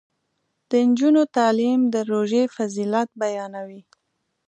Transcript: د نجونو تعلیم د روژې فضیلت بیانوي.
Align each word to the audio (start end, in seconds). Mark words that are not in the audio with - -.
د 0.69 0.71
نجونو 0.87 1.21
تعلیم 1.37 1.79
د 1.93 1.95
روژې 2.11 2.43
فضیلت 2.55 3.09
بیانوي. 3.21 3.81